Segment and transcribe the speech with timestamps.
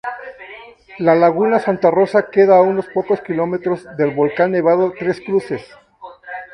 [0.97, 5.61] La laguna Santa Rosa queda a unos pocos kilómetros del volcán Nevado Tres Cruces.